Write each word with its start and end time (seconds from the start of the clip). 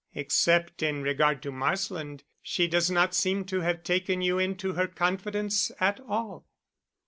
"Except 0.15 0.81
in 0.81 1.03
regard 1.03 1.43
to 1.43 1.51
Marsland 1.51 2.23
she 2.41 2.67
does 2.67 2.89
not 2.89 3.13
seem 3.13 3.45
to 3.45 3.61
have 3.61 3.83
taken 3.83 4.19
you 4.19 4.39
into 4.39 4.73
her 4.73 4.87
confidence 4.87 5.71
at 5.79 5.99
all." 6.07 6.47